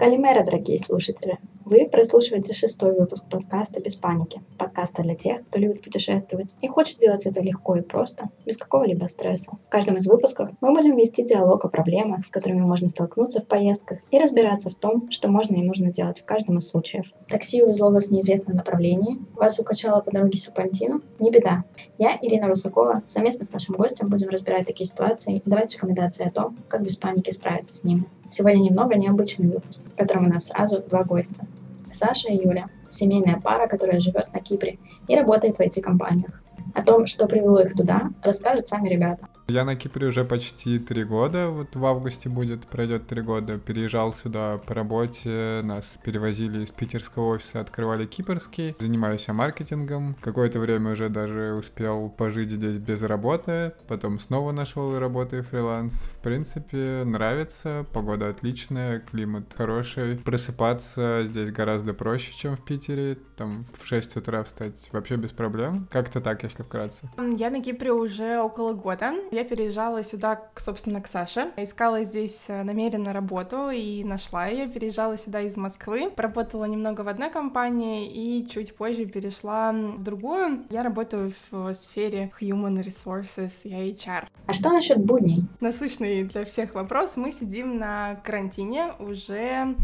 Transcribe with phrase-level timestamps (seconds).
[0.00, 1.38] Калимера, дорогие слушатели!
[1.66, 4.40] Вы прослушиваете шестой выпуск подкаста «Без паники».
[4.56, 9.08] Подкаста для тех, кто любит путешествовать и хочет делать это легко и просто, без какого-либо
[9.08, 9.58] стресса.
[9.66, 13.46] В каждом из выпусков мы будем вести диалог о проблемах, с которыми можно столкнуться в
[13.46, 17.04] поездках, и разбираться в том, что можно и нужно делать в каждом из случаев.
[17.28, 21.02] Такси увезло вас в неизвестном направлении, вас укачало по дороге Серпантину?
[21.18, 21.64] Не беда.
[21.98, 26.30] Я, Ирина Русакова, совместно с нашим гостем будем разбирать такие ситуации и давать рекомендации о
[26.30, 28.06] том, как без паники справиться с ними.
[28.30, 31.46] Сегодня немного необычный выпуск, в котором у нас сразу два гостя.
[31.92, 36.40] Саша и Юля, семейная пара, которая живет на Кипре и работает в IT-компаниях.
[36.74, 39.26] О том, что привело их туда, расскажут сами ребята.
[39.50, 43.58] Я на Кипре уже почти три года, вот в августе будет, пройдет три года.
[43.58, 48.76] Переезжал сюда по работе, нас перевозили из питерского офиса, открывали кипрский.
[48.78, 50.14] Занимаюсь я маркетингом.
[50.20, 56.04] Какое-то время уже даже успел пожить здесь без работы, потом снова нашел работу и фриланс.
[56.04, 60.16] В принципе, нравится, погода отличная, климат хороший.
[60.18, 63.18] Просыпаться здесь гораздо проще, чем в Питере.
[63.36, 65.88] Там в 6 утра встать вообще без проблем.
[65.90, 67.10] Как-то так, если вкратце.
[67.36, 69.12] Я на Кипре уже около года.
[69.32, 71.50] Я я переезжала сюда, собственно, к Саше.
[71.56, 74.68] Искала здесь э, намеренно работу и нашла ее.
[74.68, 76.10] Переезжала сюда из Москвы.
[76.10, 80.64] Поработала немного в одной компании и чуть позже перешла в другую.
[80.70, 84.26] Я работаю в сфере Human Resources и HR.
[84.46, 85.46] А что насчет будней?
[85.60, 87.16] Насущный для всех вопрос.
[87.16, 89.74] Мы сидим на карантине уже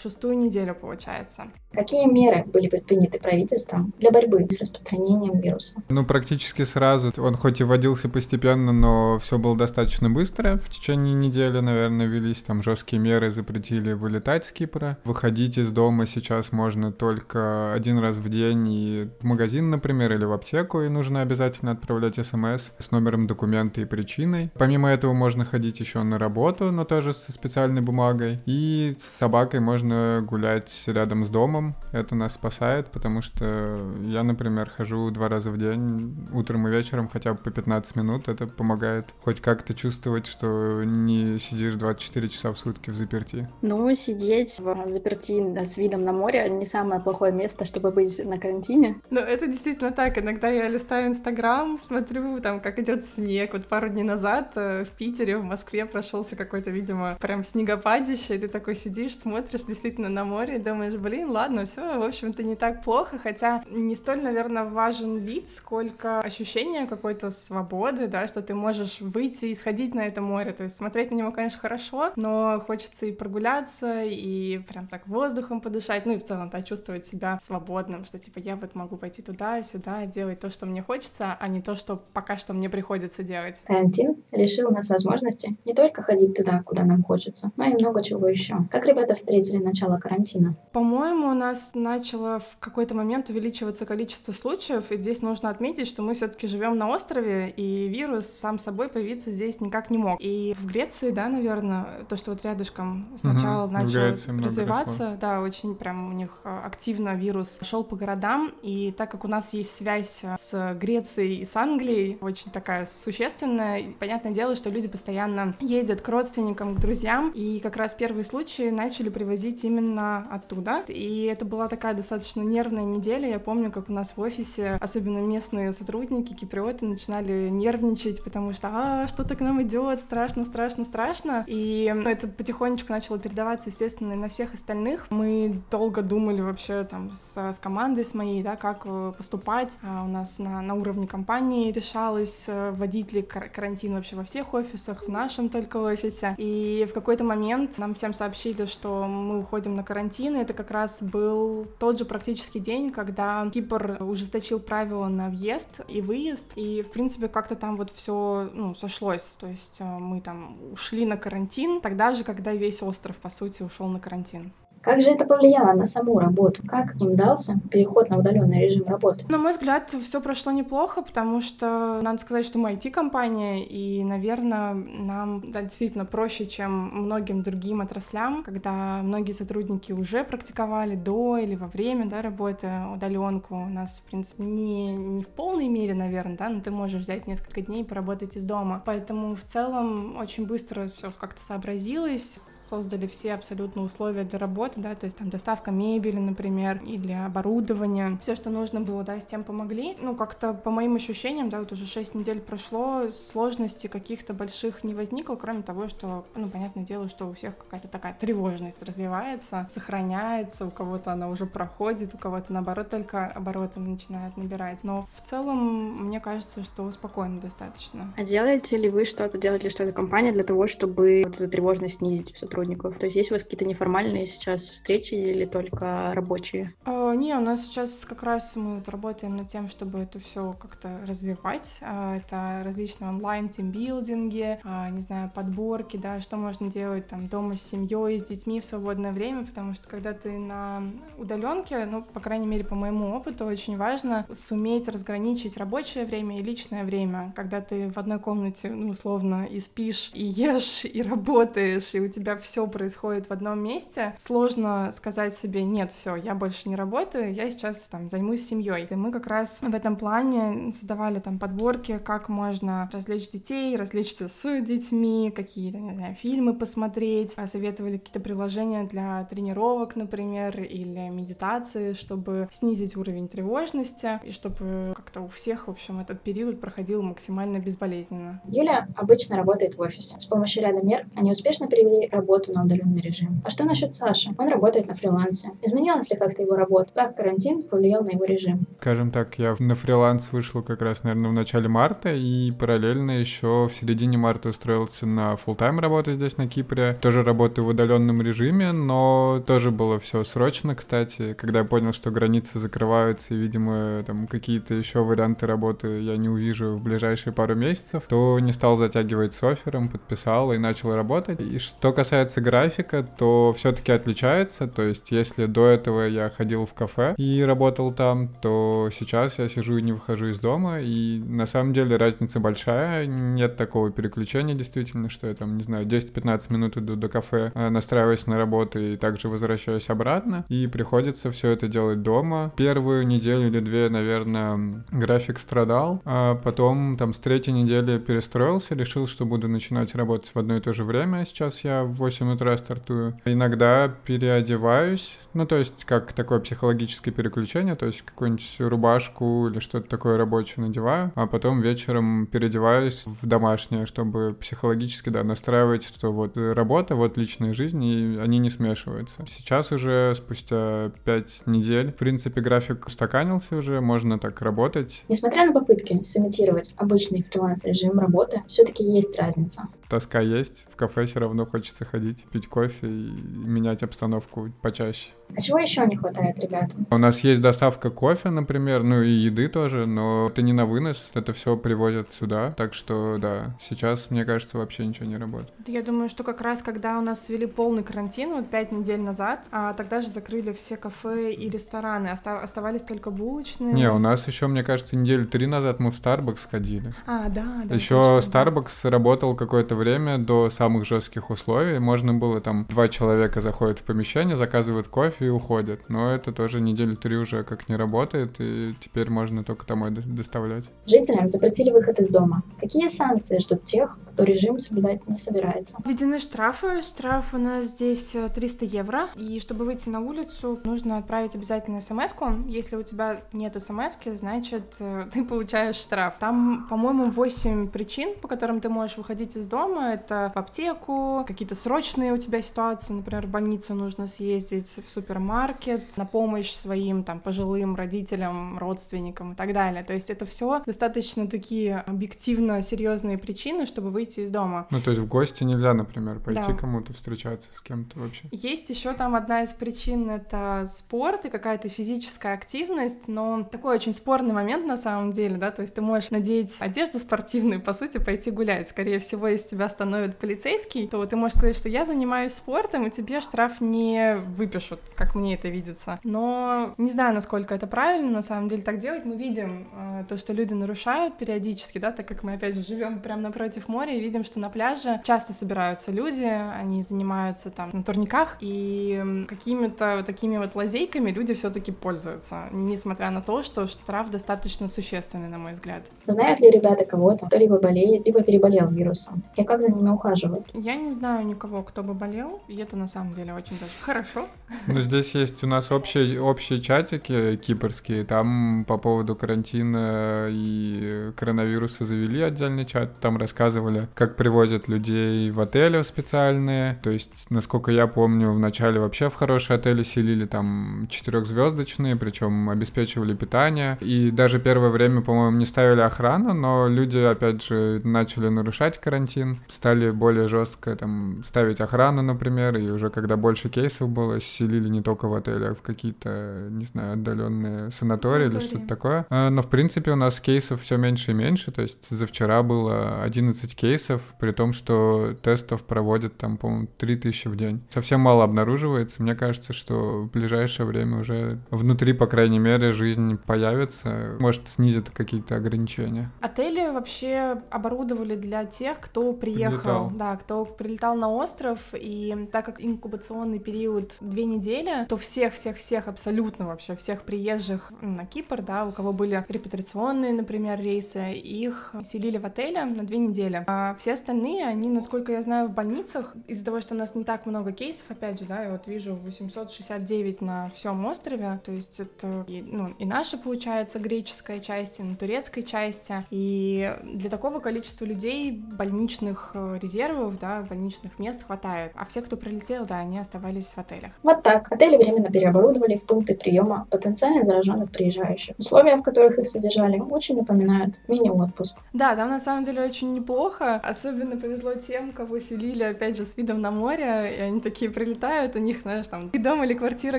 [0.00, 1.44] шестую неделю, получается.
[1.72, 5.82] Какие меры были предприняты правительством для борьбы с распространением вируса?
[5.88, 7.12] Ну, практически сразу.
[7.18, 10.58] Он хоть и вводился постепенно, но все было достаточно быстро.
[10.58, 14.98] В течение недели, наверное, велись там жесткие меры, запретили вылетать с Кипра.
[15.04, 20.24] Выходить из дома сейчас можно только один раз в день и в магазин, например, или
[20.24, 24.52] в аптеку, и нужно обязательно отправлять смс с номером документа и причиной.
[24.56, 28.38] Помимо этого можно ходить еще на работу, но тоже со специальной бумагой.
[28.46, 31.74] И с собакой можно гулять рядом с домом.
[31.92, 37.08] Это нас спасает, потому что я, например, хожу два раза в день, утром и вечером,
[37.08, 38.28] хотя бы по 15 минут.
[38.28, 43.48] Это помогает хоть как-то чувствовать, что не сидишь 24 часа в сутки в заперти.
[43.62, 48.38] Ну, сидеть в заперти с видом на море не самое плохое место, чтобы быть на
[48.38, 49.00] карантине.
[49.08, 50.18] Ну, это действительно так.
[50.18, 53.54] Иногда я листаю Инстаграм, смотрю, там, как идет снег.
[53.54, 58.38] Вот пару дней назад э, в Питере, в Москве прошелся какой-то, видимо, прям снегопадище, и
[58.38, 62.42] ты такой сидишь, сидишь, смотришь действительно на море и думаешь, блин, ладно, все, в общем-то,
[62.42, 68.42] не так плохо, хотя не столь, наверное, важен вид, сколько ощущение какой-то свободы, да, что
[68.42, 72.12] ты можешь выйти и сходить на это море, то есть смотреть на него, конечно, хорошо,
[72.16, 77.06] но хочется и прогуляться, и прям так воздухом подышать, ну и в целом, да, чувствовать
[77.06, 81.36] себя свободным, что типа я вот могу пойти туда, сюда, делать то, что мне хочется,
[81.38, 83.56] а не то, что пока что мне приходится делать.
[83.64, 88.28] Карантин лишил нас возможности не только ходить туда, куда нам хочется, но и много чего
[88.28, 88.56] еще.
[88.70, 90.56] Как ребята ребята встретили начало карантина?
[90.72, 96.02] По-моему, у нас начало в какой-то момент увеличиваться количество случаев, и здесь нужно отметить, что
[96.02, 100.18] мы все-таки живем на острове, и вирус сам собой появиться здесь никак не мог.
[100.20, 104.00] И в Греции, да, наверное, то, что вот рядышком сначала угу, начал
[104.42, 109.24] развиваться, да, очень прям у них а, активно вирус шел по городам, и так как
[109.24, 114.70] у нас есть связь с Грецией и с Англией, очень такая существенная, понятное дело, что
[114.70, 119.64] люди постоянно ездят к родственникам, к друзьям, и как раз первые случаи начали начали привозить
[119.64, 120.84] именно оттуда.
[120.86, 123.28] И это была такая достаточно нервная неделя.
[123.28, 128.68] Я помню, как у нас в офисе, особенно местные сотрудники, киприоты, начинали нервничать, потому что
[128.72, 131.44] а, что-то к нам идет, страшно, страшно, страшно.
[131.48, 135.08] И ну, это потихонечку начало передаваться, естественно, и на всех остальных.
[135.10, 139.76] Мы долго думали вообще там с, с командой с моей, да, как э, поступать.
[139.82, 144.54] А у нас на, на уровне компании решалось э, вводить ли карантин вообще во всех
[144.54, 146.36] офисах, в нашем только офисе.
[146.38, 150.52] И в какой-то момент нам всем сообщили, что что мы уходим на карантин, и это
[150.52, 156.52] как раз был тот же практически день, когда Кипр ужесточил правила на въезд и выезд,
[156.54, 161.06] и, в принципе, как-то там вот все ну, сошлось, то есть э, мы там ушли
[161.06, 164.52] на карантин, тогда же, когда весь остров, по сути, ушел на карантин.
[164.84, 166.62] Как же это повлияло на саму работу?
[166.66, 169.24] Как им дался переход на удаленный режим работы?
[169.30, 174.74] На мой взгляд, все прошло неплохо, потому что надо сказать, что мы IT-компания, и, наверное,
[174.74, 181.54] нам да, действительно проще, чем многим другим отраслям, когда многие сотрудники уже практиковали до или
[181.54, 183.54] во время да, работы удаленку.
[183.54, 187.26] У нас, в принципе, не, не в полной мере, наверное, да, но ты можешь взять
[187.26, 188.82] несколько дней и поработать из дома.
[188.84, 194.80] Поэтому в целом очень быстро все как-то сообразилось, создали все абсолютно условия для работы, работы,
[194.80, 199.26] да, то есть там доставка мебели, например, или оборудования, все, что нужно было, да, с
[199.26, 199.96] тем помогли.
[200.00, 204.94] Ну, как-то по моим ощущениям, да, вот уже 6 недель прошло, сложностей каких-то больших не
[204.94, 210.66] возникло, кроме того, что, ну, понятное дело, что у всех какая-то такая тревожность развивается, сохраняется,
[210.66, 214.84] у кого-то она уже проходит, у кого-то, наоборот, только обороты начинает набирать.
[214.84, 218.12] Но в целом, мне кажется, что спокойно достаточно.
[218.16, 221.98] А делаете ли вы что-то, делает ли что-то компания для того, чтобы вот эту тревожность
[221.98, 222.98] снизить у сотрудников?
[222.98, 226.72] То есть есть у вас какие-то неформальные сейчас встречи или только рабочие?
[226.84, 230.54] А, не, у нас сейчас как раз мы вот работаем над тем, чтобы это все
[230.58, 231.78] как-то развивать.
[231.82, 237.56] А, это различные онлайн тимбилдинги, а, не знаю, подборки, да, что можно делать там дома
[237.56, 240.82] с семьей, с детьми в свободное время, потому что когда ты на
[241.18, 246.42] удаленке, ну, по крайней мере, по моему опыту, очень важно суметь разграничить рабочее время и
[246.42, 251.94] личное время, когда ты в одной комнате, ну, условно, и спишь, и ешь, и работаешь,
[251.94, 254.53] и у тебя все происходит в одном месте, сложно
[254.92, 258.86] сказать себе, нет, все, я больше не работаю, я сейчас там займусь семьей.
[258.88, 264.28] И мы как раз в этом плане создавали там подборки, как можно развлечь детей, развлечься
[264.28, 271.92] с детьми, какие-то, не знаю, фильмы посмотреть, советовали какие-то приложения для тренировок, например, или медитации,
[271.92, 277.58] чтобы снизить уровень тревожности и чтобы как-то у всех, в общем, этот период проходил максимально
[277.58, 278.40] безболезненно.
[278.46, 280.18] Юля обычно работает в офисе.
[280.18, 283.42] С помощью ряда мер они успешно перевели работу на удаленный режим.
[283.44, 284.34] А что насчет Саши?
[284.44, 285.52] Он работает на фрилансе.
[285.62, 286.92] Изменилась ли как-то его работа?
[286.94, 288.66] Как карантин повлиял на его режим?
[288.78, 293.68] Скажем так, я на фриланс вышел как раз, наверное, в начале марта, и параллельно еще
[293.68, 296.98] в середине марта устроился на full тайм работу здесь, на Кипре.
[297.00, 301.32] Тоже работаю в удаленном режиме, но тоже было все срочно, кстати.
[301.32, 306.28] Когда я понял, что границы закрываются, и, видимо, там какие-то еще варианты работы я не
[306.28, 311.40] увижу в ближайшие пару месяцев, то не стал затягивать с оффером, подписал и начал работать.
[311.40, 314.23] И что касается графика, то все-таки отличается.
[314.24, 319.48] То есть, если до этого я ходил в кафе и работал там, то сейчас я
[319.48, 320.80] сижу и не выхожу из дома.
[320.80, 323.06] И на самом деле разница большая.
[323.06, 327.68] Нет такого переключения действительно, что я там, не знаю, 10-15 минут иду до кафе, э,
[327.68, 330.46] настраиваюсь на работу и также возвращаюсь обратно.
[330.48, 332.52] И приходится все это делать дома.
[332.56, 336.00] Первую неделю или две, наверное, график страдал.
[336.04, 340.60] А потом там с третьей недели перестроился, решил, что буду начинать работать в одно и
[340.60, 341.24] то же время.
[341.26, 343.20] Сейчас я в 8 утра стартую.
[343.24, 349.88] Иногда переодеваюсь, ну то есть как такое психологическое переключение, то есть какую-нибудь рубашку или что-то
[349.88, 356.36] такое рабочее надеваю, а потом вечером переодеваюсь в домашнее, чтобы психологически, да, настраивать, что вот
[356.36, 359.24] работа, вот личная жизнь, и они не смешиваются.
[359.26, 365.04] Сейчас уже спустя 5 недель, в принципе, график устаканился уже, можно так работать.
[365.08, 369.66] Несмотря на попытки сымитировать обычный фриланс-режим работы, все-таки есть разница.
[369.88, 375.10] Тоска есть, в кафе все равно хочется ходить, пить кофе и менять обстановку почаще.
[375.36, 376.86] А чего еще не хватает ребятам?
[376.90, 381.10] У нас есть доставка кофе, например, ну и еды тоже, но это не на вынос,
[381.14, 385.52] это все привозят сюда, так что да, сейчас, мне кажется, вообще ничего не работает.
[385.66, 389.44] Я думаю, что как раз когда у нас ввели полный карантин, вот пять недель назад,
[389.50, 393.72] а тогда же закрыли все кафе и рестораны, остав- оставались только булочные.
[393.72, 396.94] Не, у нас еще, мне кажется, недели три назад мы в Starbucks ходили.
[397.06, 397.74] А, да, да.
[397.74, 398.90] Еще точно, Starbucks да.
[398.90, 401.78] работал какое-то время до самых жестких условий.
[401.78, 405.88] Можно было там два человека заходят в помещение, заказывают кофе и уходят.
[405.88, 410.64] Но это тоже недели три уже как не работает, и теперь можно только домой доставлять.
[410.86, 412.42] Жителям запретили выход из дома.
[412.60, 415.76] Какие санкции ждут тех, кто режим соблюдать не собирается?
[415.84, 416.82] Введены штрафы.
[416.82, 419.08] Штраф у нас здесь 300 евро.
[419.16, 422.48] И чтобы выйти на улицу, нужно отправить обязательно смс -ку.
[422.48, 426.18] Если у тебя нет смс значит, э, ты получаешь штраф.
[426.18, 429.92] Там, по-моему, 8 причин, по которым ты можешь выходить из дома.
[429.92, 435.96] Это в аптеку, какие-то срочные у тебя ситуации, например, в больницу нужно съездить, в супермаркет,
[435.96, 439.84] на помощь своим там пожилым родителям, родственникам и так далее.
[439.84, 444.66] То есть это все достаточно такие объективно серьезные причины, чтобы выйти из дома.
[444.70, 446.54] Ну, то есть в гости нельзя, например, пойти да.
[446.54, 448.28] кому-то встречаться с кем-то вообще.
[448.30, 453.92] Есть еще там одна из причин это спорт и какая-то физическая активность, но такой очень
[453.92, 457.98] спорный момент на самом деле, да, то есть ты можешь надеть одежду спортивную, по сути,
[457.98, 458.68] пойти гулять.
[458.68, 462.90] Скорее всего, если тебя остановит полицейский, то ты можешь сказать, что я занимаюсь спортом, и
[462.90, 464.80] тебе штраф не выпишут.
[464.96, 465.98] Как мне это видится.
[466.04, 469.04] Но не знаю, насколько это правильно на самом деле так делать.
[469.04, 473.00] Мы видим э, то, что люди нарушают периодически, да, так как мы опять же живем
[473.00, 477.82] прямо напротив моря и видим, что на пляже часто собираются люди, они занимаются там на
[477.82, 484.68] турниках, и какими-то такими вот лазейками люди все-таки пользуются, несмотря на то, что штраф достаточно
[484.68, 485.82] существенный, на мой взгляд.
[486.06, 489.22] Знают ли ребята кого-то, кто либо болеет, либо переболел вирусом?
[489.36, 490.48] И как за ними ухаживают?
[490.52, 494.26] Я не знаю никого, кто бы болел, и это на самом деле очень даже хорошо.
[494.66, 501.84] Ну, здесь есть у нас общие, общие чатики кипрские, там по поводу карантина и коронавируса
[501.84, 507.86] завели отдельный чат, там рассказывали, как привозят людей в отели специальные, то есть, насколько я
[507.86, 514.70] помню, вначале вообще в хорошие отели селили, там четырехзвездочные, причем обеспечивали питание, и даже первое
[514.70, 520.76] время, по-моему, не ставили охрану, но люди, опять же, начали нарушать карантин, стали более жестко
[520.76, 525.52] там ставить охрану, например, и уже когда больше кейсов было, селили не только в отелях,
[525.52, 528.28] а в какие-то, не знаю, отдаленные санатории, санатории.
[528.28, 529.06] или что-то такое.
[529.10, 532.42] А, но, в принципе, у нас кейсов все меньше и меньше, то есть за вчера
[532.42, 537.62] было 11 кейсов, при том, что тестов проводят там, по-моему, 3000 в день.
[537.68, 539.02] Совсем мало обнаруживается.
[539.02, 544.90] Мне кажется, что в ближайшее время уже внутри, по крайней мере, жизнь появится, может, снизит
[544.90, 546.10] какие-то ограничения.
[546.20, 549.92] Отели вообще оборудовали для тех, кто приехал, прилетал.
[549.94, 556.46] да, кто прилетал на остров, и так как инкубационный период две недели, то всех-всех-всех, абсолютно
[556.46, 562.26] вообще всех приезжих на Кипр, да, у кого были репатриационные, например, рейсы, их селили в
[562.26, 563.44] отеле на две недели.
[563.46, 567.04] А все остальные, они, насколько я знаю, в больницах, из-за того, что у нас не
[567.04, 571.80] так много кейсов, опять же, да, я вот вижу 869 на всем острове, то есть
[571.80, 577.40] это и, ну, и наша, получается, греческая часть, и на турецкой части, и для такого
[577.40, 582.98] количества людей больничных э, резервов, да, больничных мест хватает, а все, кто прилетел, да, они
[582.98, 583.92] оставались в отелях.
[584.02, 584.48] Вот так.
[584.54, 588.36] Отели временно переоборудовали в пункты приема потенциально зараженных приезжающих.
[588.38, 591.56] Условия, в которых их содержали, очень напоминают мини-отпуск.
[591.72, 593.56] Да, там на самом деле очень неплохо.
[593.64, 598.36] Особенно повезло тем, кого селили, опять же, с видом на море, и они такие прилетают,
[598.36, 599.98] у них, знаешь, там и дом или квартира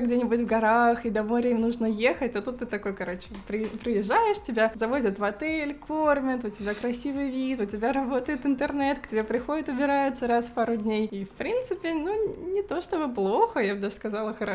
[0.00, 3.64] где-нибудь в горах, и до моря им нужно ехать, а тут ты такой, короче, при,
[3.66, 9.06] приезжаешь, тебя завозят в отель, кормят, у тебя красивый вид, у тебя работает интернет, к
[9.06, 11.04] тебе приходят, убираются раз в пару дней.
[11.08, 14.45] И, в принципе, ну, не то чтобы плохо, я бы даже сказала, хорошо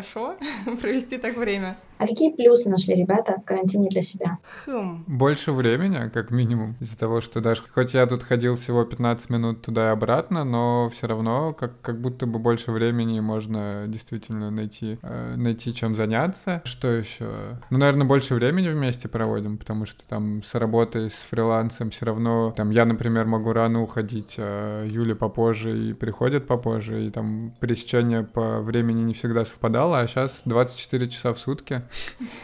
[0.81, 1.77] провести так время.
[2.01, 4.39] А какие плюсы нашли ребята в карантине для себя?
[4.65, 5.03] Хм.
[5.05, 9.61] Больше времени, как минимум, из-за того, что даже хоть я тут ходил всего 15 минут
[9.61, 14.97] туда и обратно, но все равно как, как будто бы больше времени можно действительно найти,
[15.03, 16.63] э, найти чем заняться.
[16.65, 17.59] Что еще?
[17.69, 22.51] Ну, наверное, больше времени вместе проводим, потому что там с работой, с фрилансом все равно,
[22.57, 28.23] там я, например, могу рано уходить, а Юля попозже и приходит попозже, и там пересечение
[28.23, 31.83] по времени не всегда совпадало, а сейчас 24 часа в сутки,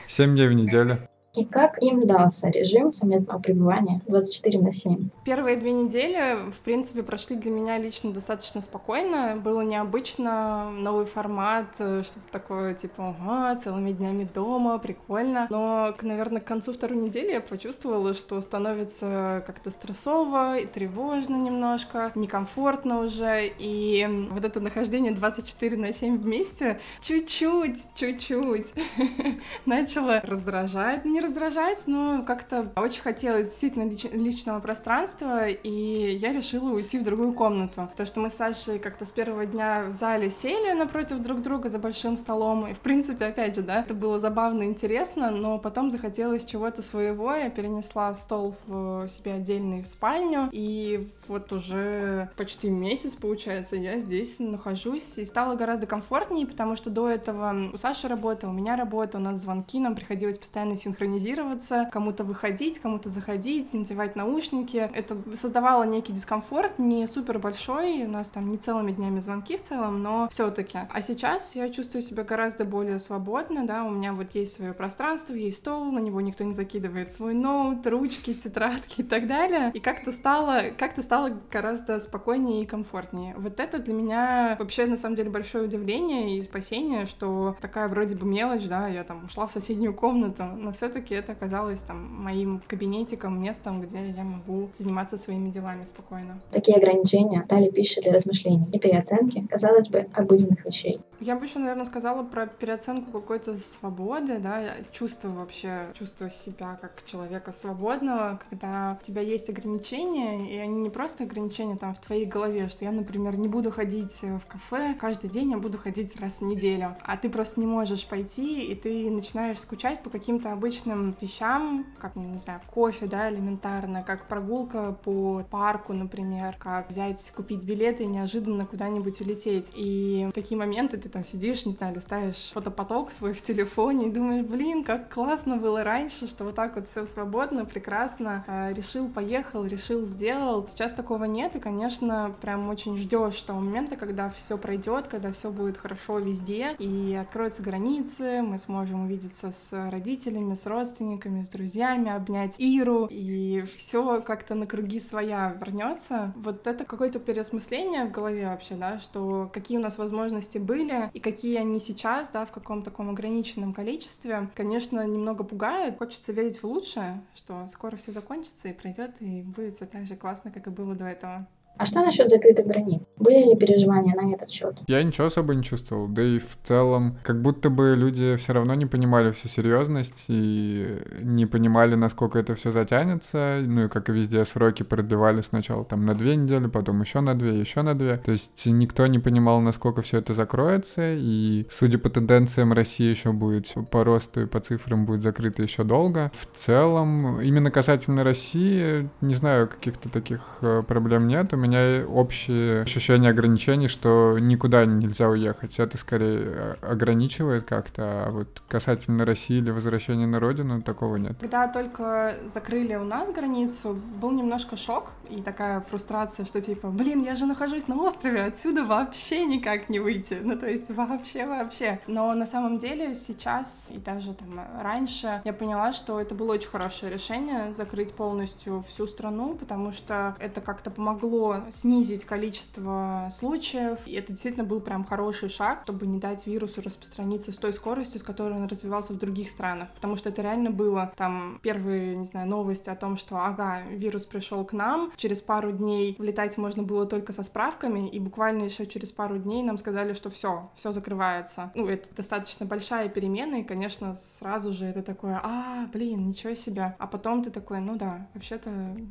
[0.08, 0.98] 7 дней в неделю.
[1.38, 5.10] И как им дался режим совместного пребывания 24 на 7?
[5.24, 9.40] Первые две недели, в принципе, прошли для меня лично достаточно спокойно.
[9.40, 15.46] Было необычно, новый формат, э, что-то такое, типа, ага, целыми днями дома, прикольно.
[15.52, 22.12] Но, наверное, к концу второй недели я почувствовала, что становится как-то стрессово и тревожно немножко,
[22.16, 23.44] некомфортно уже.
[23.60, 28.74] И вот это нахождение 24 на 7 вместе чуть-чуть, чуть-чуть
[29.68, 36.72] начало раздражать, не раздражать, но как-то очень хотелось действительно лич- личного пространства, и я решила
[36.72, 37.88] уйти в другую комнату.
[37.92, 41.70] Потому что мы с Сашей как-то с первого дня в зале сели напротив друг друга
[41.70, 45.92] за большим столом, и, в принципе, опять же, да, это было забавно интересно, но потом
[45.92, 52.70] захотелось чего-то своего, я перенесла стол в себе отдельный в спальню, и вот уже почти
[52.70, 58.08] месяц, получается, я здесь нахожусь, и стало гораздо комфортнее, потому что до этого у Саши
[58.08, 63.10] работа, у меня работа, у нас звонки, нам приходилось постоянно синхронизировать синхронизироваться, кому-то выходить, кому-то
[63.10, 64.90] заходить, надевать наушники.
[64.94, 69.64] Это создавало некий дискомфорт, не супер большой, у нас там не целыми днями звонки в
[69.64, 70.80] целом, но все-таки.
[70.90, 75.34] А сейчас я чувствую себя гораздо более свободно, да, у меня вот есть свое пространство,
[75.34, 79.72] есть стол, на него никто не закидывает свой ноут, ручки, тетрадки и так далее.
[79.74, 83.34] И как-то стало, как-то стало гораздо спокойнее и комфортнее.
[83.38, 88.16] Вот это для меня вообще на самом деле большое удивление и спасение, что такая вроде
[88.16, 92.24] бы мелочь, да, я там ушла в соседнюю комнату, но все-таки все-таки это оказалось там
[92.24, 96.40] моим кабинетиком, местом, где я могу заниматься своими делами спокойно.
[96.52, 101.00] Такие ограничения дали пищу для размышлений и переоценки, казалось бы, обыденных вещей.
[101.20, 107.04] Я бы еще, наверное, сказала про переоценку какой-то свободы, да, чувство вообще, чувство себя как
[107.06, 112.26] человека свободного, когда у тебя есть ограничения, и они не просто ограничения там в твоей
[112.26, 116.40] голове, что я, например, не буду ходить в кафе каждый день, я буду ходить раз
[116.40, 121.16] в неделю, а ты просто не можешь пойти, и ты начинаешь скучать по каким-то обычным
[121.20, 127.66] вещам, как, не знаю, кофе, да, элементарно, как прогулка по парку, например, как взять, купить
[127.66, 129.72] билеты и неожиданно куда-нибудь улететь.
[129.76, 134.12] И в такие моменты ты там сидишь, не знаю, листаешь фотопоток свой в телефоне и
[134.12, 139.08] думаешь, блин, как классно было раньше, что вот так вот все свободно, прекрасно, а, решил,
[139.10, 140.68] поехал, решил, сделал.
[140.68, 145.52] Сейчас такого нет, и, конечно, прям очень ждешь того момента, когда все пройдет, когда все
[145.52, 152.12] будет хорошо везде, и откроются границы, мы сможем увидеться с родителями, с родственниками, с друзьями,
[152.12, 156.34] обнять Иру, и все как-то на круги своя вернется.
[156.36, 161.20] Вот это какое-то переосмысление в голове вообще, да, что какие у нас возможности были и
[161.20, 165.98] какие они сейчас, да, в каком таком ограниченном количестве, конечно, немного пугает.
[165.98, 170.16] Хочется верить в лучшее, что скоро все закончится и пройдет, и будет все так же
[170.16, 171.48] классно, как и было до этого.
[171.78, 173.04] А что насчет закрытых границ?
[173.18, 174.78] Были ли переживания на этот счет?
[174.88, 176.08] Я ничего особо не чувствовал.
[176.08, 180.98] Да и в целом, как будто бы люди все равно не понимали всю серьезность и
[181.22, 183.60] не понимали, насколько это все затянется.
[183.64, 187.36] Ну и как и везде, сроки продлевали сначала там на две недели, потом еще на
[187.36, 188.18] две, еще на две.
[188.18, 191.14] То есть никто не понимал, насколько все это закроется.
[191.16, 195.84] И судя по тенденциям, Россия еще будет по росту и по цифрам будет закрыта еще
[195.84, 196.32] долго.
[196.34, 201.54] В целом, именно касательно России, не знаю, каких-то таких э, проблем нет.
[201.54, 205.80] У меня меня общее ощущение ограничений, что никуда нельзя уехать.
[205.80, 211.38] Это скорее э, ограничивает как-то, а вот касательно России или возвращения на родину такого нет.
[211.40, 217.24] Когда только закрыли у нас границу, был немножко шок и такая фрустрация, что типа, блин,
[217.24, 220.40] я же нахожусь на острове, отсюда вообще никак не выйти.
[220.42, 222.00] Ну, то есть вообще-вообще.
[222.08, 226.70] Но на самом деле сейчас и даже там раньше я поняла, что это было очень
[226.70, 234.00] хорошее решение закрыть полностью всю страну, потому что это как-то помогло снизить количество случаев.
[234.06, 238.20] И это действительно был прям хороший шаг, чтобы не дать вирусу распространиться с той скоростью,
[238.20, 239.90] с которой он развивался в других странах.
[239.96, 244.26] Потому что это реально было там первые, не знаю, новости о том, что ага, вирус
[244.26, 245.12] пришел к нам.
[245.18, 249.64] Через пару дней влетать можно было только со справками, и буквально еще через пару дней
[249.64, 251.72] нам сказали, что все, все закрывается.
[251.76, 256.96] Ну, это достаточно большая перемена, и, конечно, сразу же это такое, а, блин, ничего себе.
[257.00, 258.70] А потом ты такой, ну да, вообще-то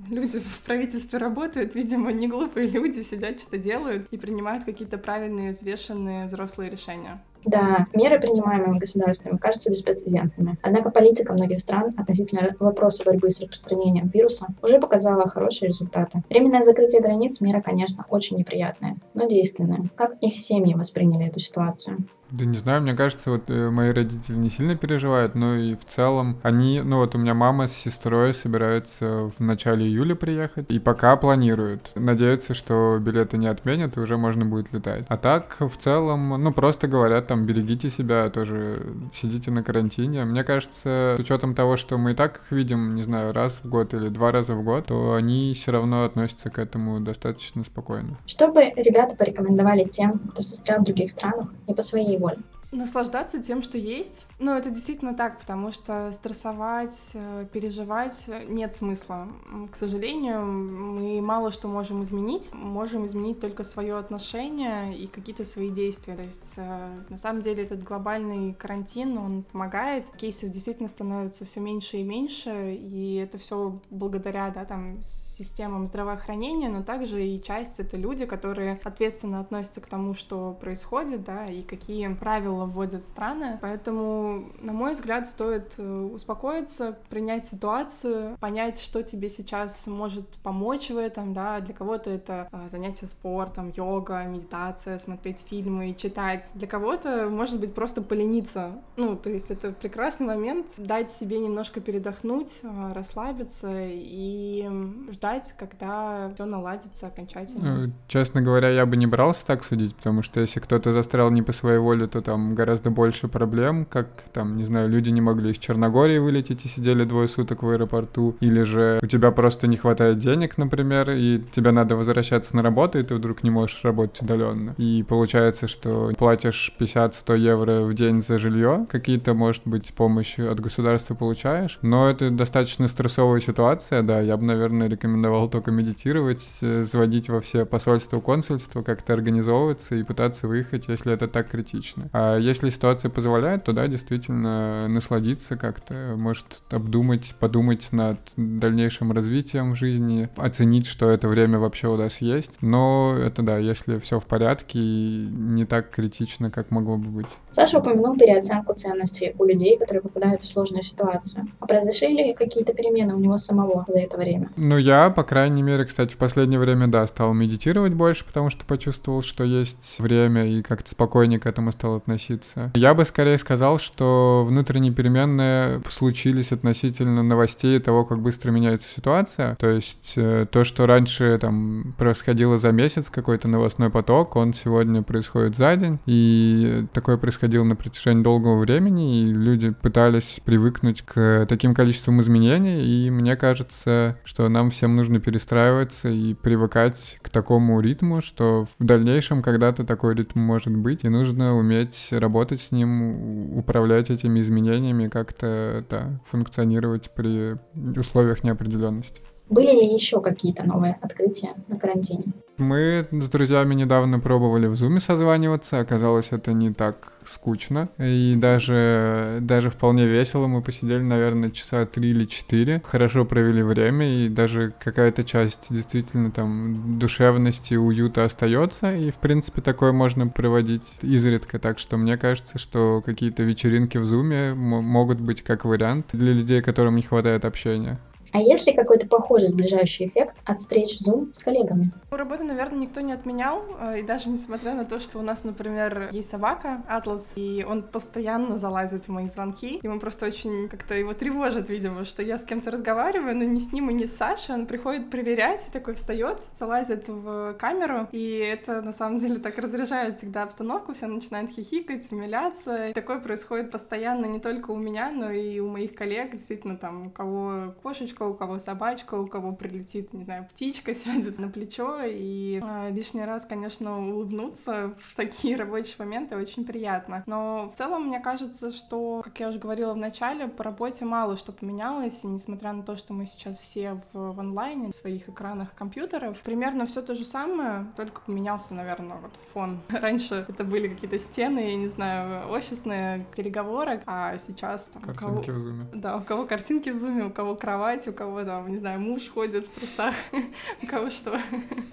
[0.09, 5.51] люди в правительстве работают, видимо, не глупые люди сидят, что-то делают и принимают какие-то правильные,
[5.51, 7.23] взвешенные взрослые решения.
[7.45, 10.59] Да, меры, принимаемые государствами, кажутся беспрецедентными.
[10.63, 16.23] Однако политика многих стран относительно вопроса борьбы с распространением вируса уже показала хорошие результаты.
[16.29, 19.89] Временное закрытие границ мера, конечно, очень неприятная, но действенная.
[19.95, 21.99] Как их семьи восприняли эту ситуацию?
[22.31, 25.85] Да не знаю, мне кажется, вот э, мои родители не сильно переживают, но и в
[25.85, 30.79] целом они, ну вот у меня мама с сестрой собираются в начале июля приехать, и
[30.79, 31.93] пока планируют.
[31.95, 35.05] Надеются, что билеты не отменят, и уже можно будет летать.
[35.09, 40.25] А так, в целом, ну просто говорят там, берегите себя, тоже сидите на карантине.
[40.25, 43.69] Мне кажется, с учетом того, что мы и так их видим, не знаю, раз в
[43.69, 48.17] год или два раза в год, то они все равно относятся к этому достаточно спокойно.
[48.27, 52.37] Что бы ребята порекомендовали тем, кто застрял в других странах не по своей воле.
[52.73, 54.27] Наслаждаться тем, что есть.
[54.39, 59.29] Ну, это действительно так, потому что стрессовать, э, переживать нет смысла.
[59.71, 62.53] К сожалению, мы мало что можем изменить.
[62.53, 66.17] Можем изменить только свое отношение и какие-то свои действия.
[66.17, 70.05] То есть, э, на самом деле, этот глобальный карантин, он помогает.
[70.17, 76.69] Кейсов действительно становится все меньше и меньше, и это все благодаря, да, там, системам здравоохранения,
[76.69, 81.63] но также и часть— это люди, которые ответственно относятся к тому, что происходит, да, и
[81.63, 83.59] какие правила вводят страны.
[83.61, 90.91] Поэтому на мой взгляд, стоит э, успокоиться, принять ситуацию, понять, что тебе сейчас может помочь
[90.91, 96.49] в этом, да, для кого-то это а, занятие спортом, йога, медитация, смотреть фильмы, читать.
[96.55, 98.73] Для кого-то, может быть, просто полениться.
[98.97, 104.69] Ну, то есть это прекрасный момент дать себе немножко передохнуть, а, расслабиться и
[105.11, 107.87] ждать, когда все наладится окончательно.
[107.87, 111.43] Ну, честно говоря, я бы не брался так судить, потому что если кто-то застрял не
[111.43, 115.51] по своей воле, то там гораздо больше проблем, как там, не знаю, люди не могли
[115.51, 119.77] из Черногории вылететь и сидели двое суток в аэропорту, или же у тебя просто не
[119.77, 124.23] хватает денег, например, и тебе надо возвращаться на работу, и ты вдруг не можешь работать
[124.23, 124.75] удаленно.
[124.79, 130.61] И получается, что платишь 50-100 евро в день за жилье, какие-то, может быть, помощи от
[130.61, 136.85] государства получаешь, но это достаточно стрессовая ситуация, да, я бы, наверное, рекомендовал только медитировать, э,
[136.85, 142.09] звонить во все посольства, консульства, как-то организовываться и пытаться выехать, если это так критично.
[142.13, 149.73] А если ситуация позволяет, то да, действительно насладиться как-то, может обдумать, подумать над дальнейшим развитием
[149.73, 152.59] в жизни, оценить, что это время вообще у нас есть.
[152.61, 157.27] Но это да, если все в порядке и не так критично, как могло бы быть.
[157.51, 161.47] Саша упомянул переоценку ценностей у людей, которые попадают в сложную ситуацию.
[161.61, 164.51] А произошли ли какие-то перемены у него самого за это время?
[164.57, 168.65] Ну, я, по крайней мере, кстати, в последнее время, да, стал медитировать больше, потому что
[168.65, 172.26] почувствовал, что есть время и как-то спокойнее к этому стал относиться.
[172.75, 179.57] Я бы скорее сказал, что внутренние перемены случились относительно новостей того, как быстро меняется ситуация.
[179.57, 185.03] То есть э, то, что раньше там происходило за месяц, какой-то новостной поток, он сегодня
[185.03, 185.99] происходит за день.
[186.07, 192.83] И такое происходило на протяжении долгого времени, и люди пытались привыкнуть к таким количествам изменений,
[192.85, 198.85] и мне кажется, что нам всем нужно перестраиваться и привыкать к такому ритму, что в
[198.85, 205.09] дальнейшем когда-то такой ритм может быть, и нужно уметь работать с ним, управлять этими изменениями,
[205.09, 207.57] как-то да, функционировать при
[207.99, 209.21] условиях неопределенности.
[209.49, 212.33] Были ли еще какие-то новые открытия на карантине?
[212.59, 219.39] Мы с друзьями недавно пробовали в зуме созваниваться, оказалось это не так скучно и даже,
[219.43, 220.47] даже вполне весело.
[220.47, 226.31] Мы посидели, наверное, часа три или четыре, хорошо провели время и даже какая-то часть действительно
[226.31, 232.59] там душевности, уюта остается и, в принципе, такое можно проводить изредка, так что мне кажется,
[232.59, 237.99] что какие-то вечеринки в зуме могут быть как вариант для людей, которым не хватает общения.
[238.33, 241.93] А есть ли какой-то похожий сближающий эффект от встреч в Zoom с коллегами?
[242.11, 246.09] Работу, наверное, никто не отменял, э, и даже несмотря на то, что у нас, например,
[246.13, 251.13] есть собака, Атлас, и он постоянно залазит в мои звонки, ему просто очень как-то его
[251.13, 254.55] тревожит, видимо, что я с кем-то разговариваю, но не с ним и не с Сашей,
[254.55, 260.19] он приходит проверять, такой встает, залазит в камеру, и это на самом деле так разряжает
[260.19, 265.31] всегда обстановку, все начинают хихикать, умиляться, и такое происходит постоянно не только у меня, но
[265.31, 270.13] и у моих коллег, действительно, там, у кого кошечка, у кого собачка, у кого прилетит,
[270.13, 275.97] не знаю, птичка сядет на плечо, и э, лишний раз, конечно, улыбнуться в такие рабочие
[275.99, 277.23] моменты очень приятно.
[277.27, 281.37] Но в целом, мне кажется, что, как я уже говорила в начале, по работе мало
[281.37, 285.29] что поменялось, и несмотря на то, что мы сейчас все в, в онлайне, в своих
[285.29, 289.81] экранах компьютеров, примерно все то же самое, только поменялся, наверное, вот фон.
[289.89, 295.03] Раньше это были какие-то стены, я не знаю, офисные переговоры, а сейчас там...
[295.03, 295.59] Картинки кого...
[295.59, 295.87] в зуме.
[295.93, 299.29] Да, у кого картинки в зуме, у кого кровать, у кого там, не знаю, муж
[299.33, 300.15] ходит в трусах,
[300.83, 301.39] у кого что.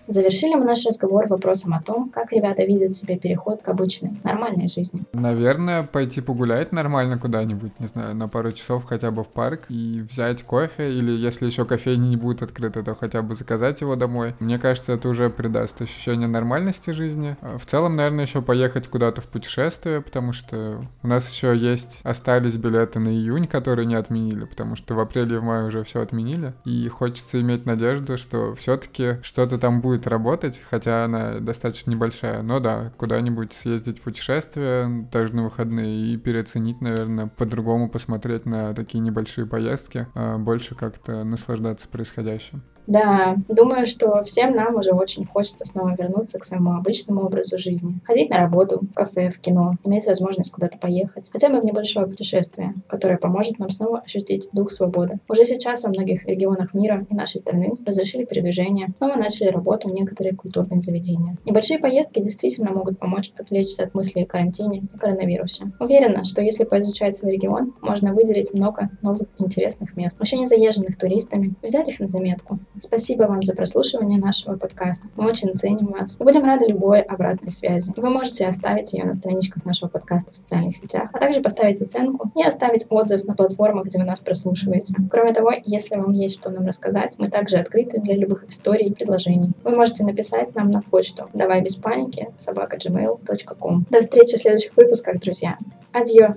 [0.08, 4.68] Завершили мы наш разговор вопросом о том, как ребята видят себе переход к обычной, нормальной
[4.68, 5.04] жизни.
[5.14, 10.06] Наверное, пойти погулять нормально куда-нибудь, не знаю, на пару часов хотя бы в парк и
[10.10, 14.36] взять кофе, или если еще кофейни не будет открыта, то хотя бы заказать его домой.
[14.40, 17.38] Мне кажется, это уже придаст ощущение нормальности жизни.
[17.42, 22.02] А в целом, наверное, еще поехать куда-то в путешествие, потому что у нас еще есть,
[22.04, 25.84] остались билеты на июнь, которые не отменили, потому что в апреле и в мае уже
[25.84, 26.54] все отменили.
[26.66, 32.42] И хочется иметь надежду, что все-таки что-то там будет работать, хотя она достаточно небольшая.
[32.42, 38.74] Но да, куда-нибудь съездить в путешествие, даже на выходные, и переоценить, наверное, по-другому посмотреть на
[38.74, 42.64] такие небольшие поездки, а больше как-то наслаждаться происходящим.
[42.88, 47.96] Да, думаю, что всем нам уже очень хочется снова вернуться к своему обычному образу жизни.
[48.04, 51.30] Ходить на работу, в кафе, в кино, иметь возможность куда-то поехать.
[51.32, 55.20] Хотя бы в небольшое путешествие, которое поможет нам снова ощутить дух свободы.
[55.30, 60.36] Уже сейчас во многих регионах мира и нашей страны разрешили передвижение, снова начали работу некоторые
[60.36, 61.38] культурные заведения.
[61.46, 65.72] Небольшие поездки действительно могут помочь отвлечься от мыслей о карантине и коронавирусе.
[65.80, 70.98] Уверена, что если поизучать свой регион, можно выделить много новых интересных мест, еще не заезженных
[70.98, 72.60] туристами, взять их на заметку.
[72.82, 75.08] Спасибо вам за прослушивание нашего подкаста.
[75.16, 77.94] Мы очень ценим вас и будем рады любой обратной связи.
[77.96, 82.32] Вы можете оставить ее на страничках нашего подкаста в социальных сетях, а также поставить оценку
[82.36, 84.94] и оставить отзыв на платформах, где вы нас прослушиваете.
[85.12, 88.94] Кроме того, если вам есть что нам рассказать, мы также открыты для любых историй и
[88.94, 89.52] предложений.
[89.64, 93.86] Вы можете написать нам на почту давай без паники собака gmail.com.
[93.90, 95.58] До встречи в следующих выпусках, друзья.
[95.92, 96.36] Адьё!